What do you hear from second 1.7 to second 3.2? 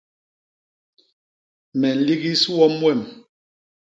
Me nligis wom wem.